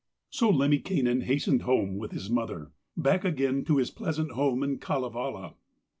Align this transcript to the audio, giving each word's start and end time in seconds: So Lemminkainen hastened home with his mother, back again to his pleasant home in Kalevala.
So 0.31 0.49
Lemminkainen 0.49 1.21
hastened 1.25 1.61
home 1.61 1.95
with 1.99 2.11
his 2.11 2.27
mother, 2.27 2.71
back 2.97 3.23
again 3.23 3.63
to 3.65 3.77
his 3.77 3.91
pleasant 3.91 4.31
home 4.31 4.63
in 4.63 4.79
Kalevala. 4.79 5.53